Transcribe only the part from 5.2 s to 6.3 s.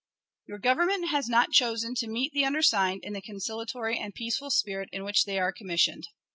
they are commissioned.